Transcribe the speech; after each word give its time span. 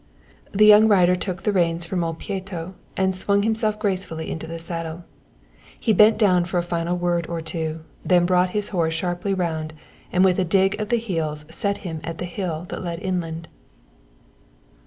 The 0.51 0.65
young 0.65 0.87
rider 0.87 1.15
took 1.15 1.43
the 1.43 1.51
reins 1.51 1.85
from 1.85 2.03
old 2.03 2.17
Pieto 2.17 2.73
and 2.97 3.15
swung 3.15 3.43
himself 3.43 3.77
gracefully 3.77 4.31
into 4.31 4.47
the 4.47 4.57
saddle. 4.57 5.03
He 5.79 5.93
bent 5.93 6.17
down 6.17 6.45
for 6.45 6.57
a 6.57 6.63
final 6.63 6.97
word 6.97 7.27
or 7.27 7.39
two, 7.39 7.81
then 8.03 8.25
brought 8.25 8.49
his 8.57 8.69
horse 8.69 8.95
sharply 8.95 9.35
round 9.35 9.73
and 10.11 10.25
with 10.25 10.39
a 10.39 10.43
dig 10.43 10.81
of 10.81 10.89
the 10.89 10.97
heels 10.97 11.45
set 11.51 11.79
him 11.85 12.01
at 12.03 12.17
the 12.17 12.25
hill 12.25 12.65
that 12.69 12.81
led 12.83 12.97
inland. 12.99 13.47